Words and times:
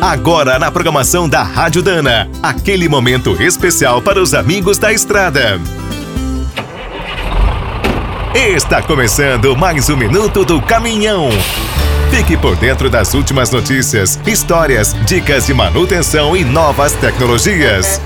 Agora 0.00 0.60
na 0.60 0.70
programação 0.70 1.28
da 1.28 1.42
Rádio 1.42 1.82
Dana, 1.82 2.30
aquele 2.40 2.88
momento 2.88 3.42
especial 3.42 4.00
para 4.00 4.22
os 4.22 4.32
amigos 4.32 4.78
da 4.78 4.92
estrada. 4.92 5.60
Está 8.32 8.80
começando 8.80 9.56
mais 9.56 9.90
um 9.90 9.96
minuto 9.96 10.44
do 10.44 10.62
caminhão. 10.62 11.30
Fique 12.12 12.36
por 12.36 12.54
dentro 12.54 12.88
das 12.88 13.12
últimas 13.12 13.50
notícias, 13.50 14.20
histórias, 14.24 14.94
dicas 15.04 15.46
de 15.46 15.52
manutenção 15.52 16.36
e 16.36 16.44
novas 16.44 16.92
tecnologias. 16.92 18.00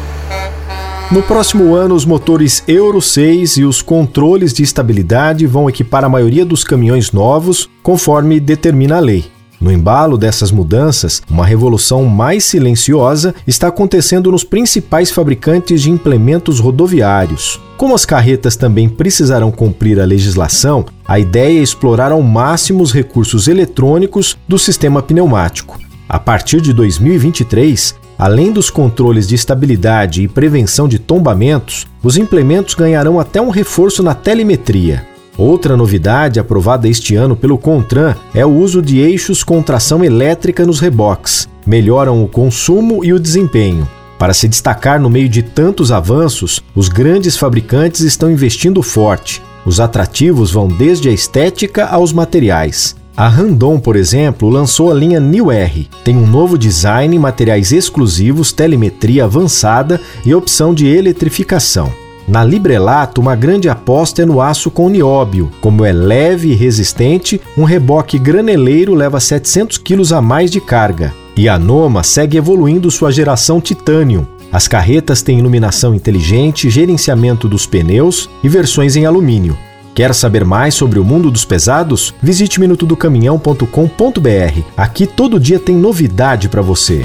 No 1.11 1.23
próximo 1.23 1.75
ano, 1.75 1.95
os 1.95 2.07
motores 2.07 2.65
Euro 2.67 3.03
6 3.03 3.59
e 3.59 3.65
os 3.65 3.83
controles 3.83 4.55
de 4.55 4.63
estabilidade 4.63 5.47
vão 5.47 5.69
equipar 5.69 6.07
a 6.07 6.09
maioria 6.09 6.47
dos 6.47 6.65
caminhões 6.65 7.13
novos, 7.13 7.69
conforme 7.83 8.41
determina 8.41 8.97
a 8.97 9.01
lei. 9.01 9.32
No 9.63 9.71
embalo 9.71 10.19
dessas 10.19 10.51
mudanças, 10.51 11.23
uma 11.31 11.47
revolução 11.47 12.05
mais 12.05 12.45
silenciosa 12.45 13.33
está 13.47 13.69
acontecendo 13.69 14.33
nos 14.33 14.43
principais 14.43 15.13
fabricantes 15.13 15.81
de 15.83 15.89
implementos 15.89 16.59
rodoviários. 16.59 17.61
Como 17.77 17.95
as 17.95 18.05
carretas 18.05 18.57
também 18.57 18.89
precisarão 18.89 19.53
cumprir 19.53 20.01
a 20.01 20.05
legislação, 20.05 20.85
a 21.07 21.21
ideia 21.21 21.61
é 21.61 21.63
explorar 21.63 22.11
ao 22.11 22.21
máximo 22.21 22.83
os 22.83 22.93
recursos 22.93 23.47
eletrônicos 23.47 24.37
do 24.49 24.59
sistema 24.59 25.01
pneumático. 25.01 25.79
A 26.09 26.19
partir 26.19 26.61
de 26.61 26.73
2023, 26.73 27.95
além 28.19 28.51
dos 28.51 28.69
controles 28.69 29.29
de 29.29 29.37
estabilidade 29.37 30.25
e 30.25 30.29
prevenção 30.29 30.89
de 30.89 30.99
tombamentos, 30.99 31.87
os 32.03 32.17
implementos 32.17 32.75
ganharão 32.75 33.21
até 33.21 33.41
um 33.41 33.51
reforço 33.51 34.03
na 34.03 34.13
telemetria. 34.13 35.12
Outra 35.37 35.77
novidade 35.77 36.39
aprovada 36.39 36.89
este 36.89 37.15
ano 37.17 37.35
pelo 37.35 37.57
Contran 37.57 38.15
é 38.35 38.45
o 38.45 38.51
uso 38.51 38.83
de 38.83 38.99
eixos 38.99 39.43
com 39.43 39.63
tração 39.63 40.05
elétrica 40.05 40.67
nos 40.67 40.79
reboques. 40.79 41.49
Melhoram 41.67 42.23
o 42.23 42.29
consumo 42.29 43.05
e 43.05 43.13
o 43.13 43.19
desempenho. 43.19 43.89
Para 44.19 44.35
se 44.35 44.47
destacar 44.47 45.01
no 45.01 45.11
meio 45.11 45.29
de 45.29 45.43
tantos 45.43 45.91
avanços, 45.91 46.63
os 46.77 46.89
grandes 46.89 47.37
fabricantes 47.37 48.03
estão 48.03 48.31
investindo 48.31 48.83
forte. 48.83 49.43
Os 49.65 49.81
atrativos 49.81 50.53
vão 50.53 50.69
desde 50.69 51.09
a 51.09 51.13
estética 51.13 51.87
aos 51.87 52.13
materiais. 52.13 52.95
A 53.17 53.29
Randon, 53.29 53.79
por 53.79 53.97
exemplo, 53.97 54.49
lançou 54.49 54.91
a 54.91 54.95
linha 54.95 55.21
New 55.21 55.51
R. 55.51 55.89
Tem 56.05 56.17
um 56.17 56.27
novo 56.27 56.57
design, 56.57 57.19
materiais 57.19 57.73
exclusivos, 57.73 58.53
telemetria 58.53 59.25
avançada 59.25 60.01
e 60.25 60.35
opção 60.35 60.73
de 60.73 60.87
eletrificação. 60.87 61.93
Na 62.27 62.45
Librelato, 62.45 63.21
uma 63.21 63.35
grande 63.35 63.69
aposta 63.69 64.23
é 64.23 64.25
no 64.25 64.41
aço 64.41 64.71
com 64.71 64.89
nióbio. 64.89 65.51
Como 65.61 65.85
é 65.85 65.93
leve 65.93 66.51
e 66.51 66.55
resistente, 66.55 67.41
um 67.57 67.65
reboque 67.65 68.19
graneleiro 68.19 68.95
leva 68.95 69.19
700 69.19 69.79
kg 69.79 70.15
a 70.15 70.21
mais 70.21 70.51
de 70.51 70.61
carga. 70.61 71.13
E 71.37 71.49
a 71.49 71.59
Noma 71.59 72.03
segue 72.03 72.37
evoluindo 72.37 72.91
sua 72.91 73.11
geração 73.11 73.61
Titanium. 73.61 74.27
As 74.53 74.69
carretas 74.69 75.23
têm 75.23 75.39
iluminação 75.39 75.95
inteligente, 75.95 76.69
gerenciamento 76.69 77.49
dos 77.49 77.67
pneus 77.67 78.29
e 78.45 78.49
versões 78.49 78.97
em 78.97 79.07
alumínio. 79.07 79.57
Quer 79.95 80.15
saber 80.15 80.45
mais 80.45 80.75
sobre 80.75 80.99
o 80.99 81.05
mundo 81.05 81.31
dos 81.31 81.45
pesados? 81.45 82.15
Visite 82.23 82.61
minutodocaminhão.com.br. 82.61 84.61
Aqui 84.77 85.07
todo 85.07 85.41
dia 85.41 85.59
tem 85.59 85.77
novidade 85.77 86.49
para 86.49 86.63
você. 86.63 87.05